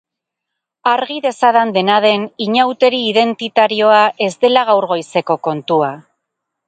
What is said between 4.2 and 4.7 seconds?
ez dela